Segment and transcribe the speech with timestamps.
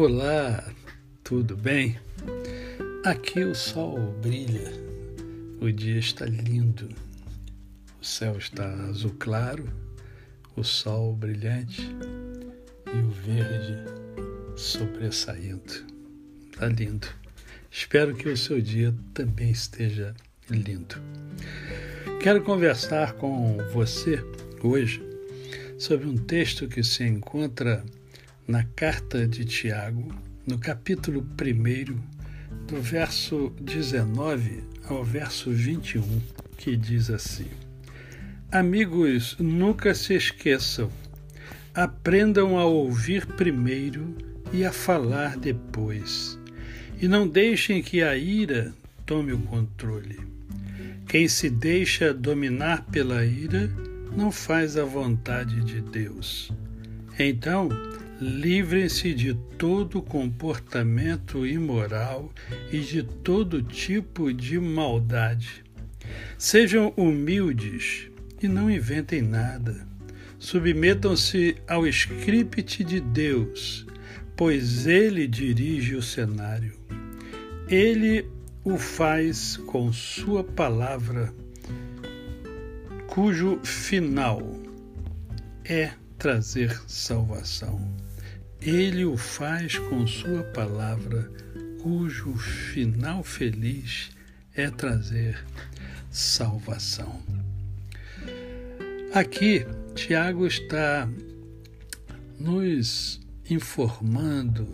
[0.00, 0.62] Olá,
[1.24, 1.98] tudo bem?
[3.04, 4.72] Aqui o sol brilha,
[5.60, 6.88] o dia está lindo,
[8.00, 9.68] o céu está azul claro,
[10.54, 11.82] o sol brilhante
[12.94, 13.76] e o verde
[14.54, 15.84] sobressaindo.
[16.52, 17.08] Está lindo.
[17.68, 20.14] Espero que o seu dia também esteja
[20.48, 20.94] lindo.
[22.22, 24.20] Quero conversar com você
[24.62, 25.02] hoje
[25.76, 27.84] sobre um texto que se encontra
[28.48, 30.08] na carta de Tiago,
[30.46, 36.02] no capítulo 1, do verso 19 ao verso 21,
[36.56, 37.44] que diz assim:
[38.50, 40.90] Amigos, nunca se esqueçam,
[41.74, 44.16] aprendam a ouvir primeiro
[44.50, 46.38] e a falar depois,
[46.98, 48.72] e não deixem que a ira
[49.04, 50.18] tome o controle.
[51.06, 53.70] Quem se deixa dominar pela ira,
[54.16, 56.50] não faz a vontade de Deus.
[57.18, 57.68] Então,
[58.20, 62.32] livrem-se de todo comportamento imoral
[62.72, 65.64] e de todo tipo de maldade.
[66.36, 68.08] Sejam humildes
[68.42, 69.86] e não inventem nada.
[70.38, 73.84] Submetam-se ao script de Deus,
[74.36, 76.72] pois ele dirige o cenário.
[77.68, 78.24] Ele
[78.64, 81.34] o faz com sua palavra
[83.08, 84.40] cujo final
[85.64, 87.80] é trazer salvação.
[88.60, 91.30] Ele o faz com Sua palavra,
[91.80, 94.10] cujo final feliz
[94.54, 95.44] é trazer
[96.10, 97.22] salvação.
[99.14, 101.08] Aqui, Tiago está
[102.38, 104.68] nos informando,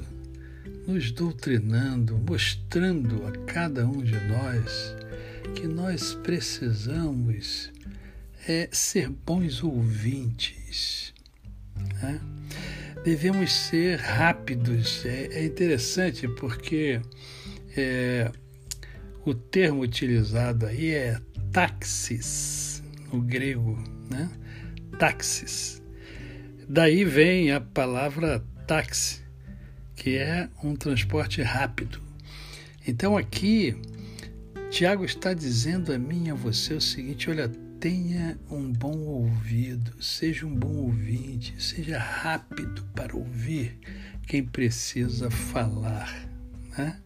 [0.88, 4.96] nos doutrinando, mostrando a cada um de nós
[5.54, 7.70] que nós precisamos
[8.48, 11.13] é ser bons ouvintes.
[12.02, 12.20] Né?
[13.04, 15.04] Devemos ser rápidos.
[15.04, 17.00] É, é interessante porque
[17.76, 18.30] é,
[19.24, 21.20] o termo utilizado aí é
[21.52, 22.82] taxis,
[23.12, 23.78] no grego,
[24.10, 24.30] né?
[24.98, 25.82] Taxis.
[26.68, 29.20] Daí vem a palavra táxi,
[29.94, 32.00] que é um transporte rápido.
[32.86, 33.76] Então aqui,
[34.70, 37.50] Tiago está dizendo a mim e a você o seguinte: olha,
[37.84, 43.78] tenha um bom ouvido, seja um bom ouvinte, seja rápido para ouvir
[44.26, 46.26] quem precisa falar.
[46.78, 46.98] Né?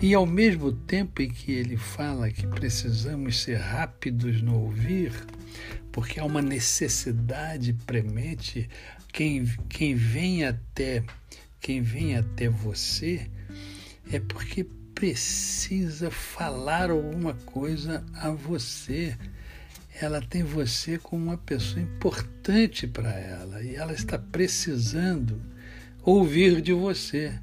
[0.00, 5.12] E ao mesmo tempo em que ele fala que precisamos ser rápidos no ouvir,
[5.92, 8.66] porque há uma necessidade premente,
[9.12, 11.04] quem, quem vem até
[11.60, 13.30] quem vem até você
[14.10, 14.64] é porque
[14.94, 19.14] precisa falar alguma coisa a você
[20.00, 25.40] ela tem você como uma pessoa importante para ela e ela está precisando
[26.02, 27.34] ouvir de você.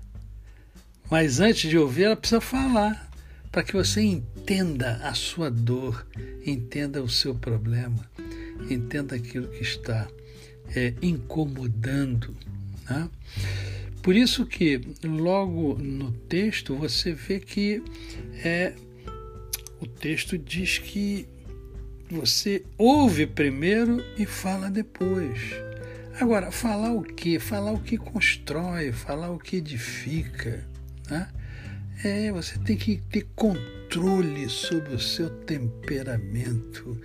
[1.10, 3.10] Mas antes de ouvir, ela precisa falar
[3.52, 6.06] para que você entenda a sua dor,
[6.46, 8.10] entenda o seu problema,
[8.70, 10.08] entenda aquilo que está
[10.76, 12.36] é, incomodando.
[12.90, 13.10] Né?
[14.02, 17.84] Por isso que logo no texto você vê que
[18.44, 18.74] é,
[19.80, 21.28] o texto diz que
[22.10, 25.40] você ouve primeiro e fala depois.
[26.20, 27.40] Agora, falar o que?
[27.40, 30.66] Falar o que constrói, falar o que edifica.
[31.10, 31.28] Né?
[32.04, 37.00] É, você tem que ter controle sobre o seu temperamento.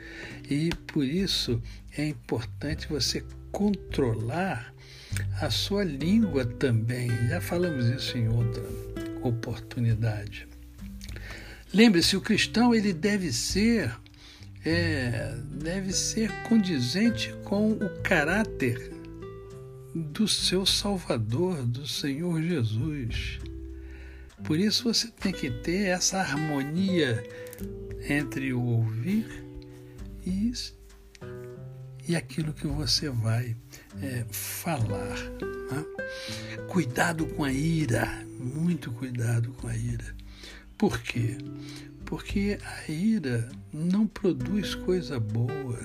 [0.49, 1.61] E por isso
[1.97, 4.73] é importante você controlar
[5.41, 7.09] a sua língua também.
[7.29, 8.65] Já falamos isso em outra
[9.23, 10.47] oportunidade.
[11.73, 13.93] Lembre-se, o cristão ele deve ser
[14.65, 18.93] é, deve ser condizente com o caráter
[19.95, 23.39] do seu Salvador, do Senhor Jesus.
[24.45, 27.23] Por isso você tem que ter essa harmonia
[28.09, 29.45] entre o ouvir
[30.27, 30.53] e,
[32.09, 33.57] e aquilo que você vai
[34.01, 35.19] é, falar.
[35.71, 35.85] Né?
[36.69, 38.07] Cuidado com a ira,
[38.39, 40.17] muito cuidado com a ira.
[40.81, 41.37] Por quê?
[42.11, 45.79] porque a ira não produz coisa boa.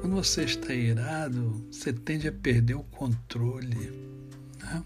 [0.00, 3.92] Quando você está irado, você tende a perder o controle.
[4.58, 4.82] Né?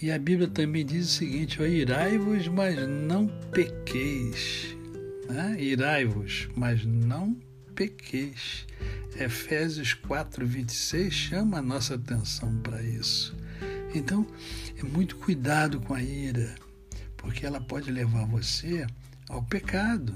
[0.00, 4.76] E a Bíblia também diz o seguinte: irai-vos, mas não pequeis.
[5.28, 5.56] Né?
[5.58, 7.36] Irai-vos, mas não
[7.74, 8.64] pequeis.
[9.18, 13.36] Efésios 4, 26 chama a nossa atenção para isso.
[13.92, 14.24] Então,
[14.78, 16.54] é muito cuidado com a ira,
[17.22, 18.86] porque ela pode levar você
[19.28, 20.12] ao pecado.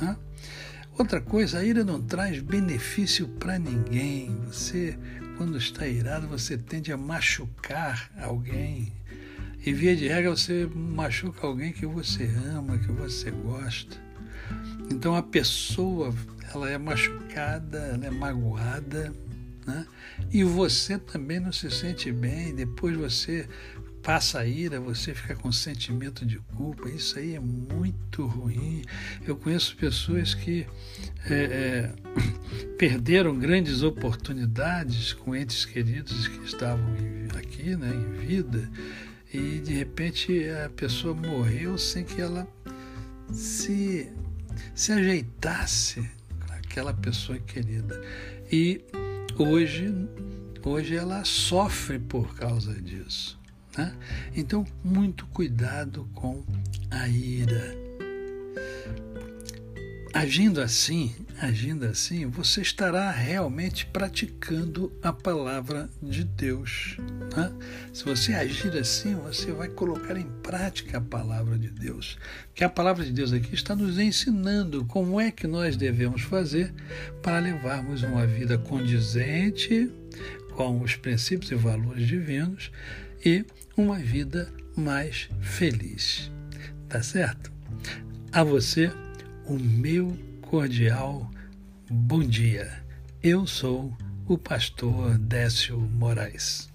[0.00, 0.16] Né?
[0.98, 4.34] Outra coisa, a ira não traz benefício para ninguém.
[4.46, 4.98] Você,
[5.36, 8.92] quando está irado, você tende a machucar alguém.
[9.64, 13.96] E via de regra você machuca alguém que você ama, que você gosta.
[14.90, 16.12] Então a pessoa
[16.52, 19.12] ela é machucada, ela é magoada,
[19.66, 19.86] né?
[20.32, 22.54] e você também não se sente bem.
[22.54, 23.48] Depois você
[24.08, 26.88] passa a ira, você fica com sentimento de culpa.
[26.88, 28.82] Isso aí é muito ruim.
[29.26, 30.66] Eu conheço pessoas que
[31.28, 31.92] é, é,
[32.78, 36.86] perderam grandes oportunidades com entes queridos que estavam
[37.36, 38.70] aqui, né, em vida,
[39.30, 42.48] e de repente a pessoa morreu sem que ela
[43.30, 44.10] se,
[44.74, 46.10] se ajeitasse
[46.48, 48.00] aquela pessoa querida.
[48.50, 48.80] E
[49.36, 49.94] hoje,
[50.64, 53.37] hoje ela sofre por causa disso.
[53.76, 53.94] Né?
[54.34, 56.44] Então, muito cuidado com
[56.90, 57.76] a ira.
[60.14, 66.96] Agindo assim, agindo assim, você estará realmente praticando a palavra de Deus.
[67.36, 67.52] Né?
[67.92, 72.18] Se você agir assim, você vai colocar em prática a palavra de Deus.
[72.54, 76.72] Que a palavra de Deus aqui está nos ensinando como é que nós devemos fazer
[77.22, 79.90] para levarmos uma vida condizente
[80.56, 82.72] com os princípios e valores divinos
[83.24, 83.44] e
[83.76, 86.30] uma vida mais feliz.
[86.88, 87.52] Tá certo?
[88.32, 88.90] A você,
[89.46, 91.30] o meu cordial
[91.90, 92.84] bom dia.
[93.22, 96.68] Eu sou o pastor Décio Moraes.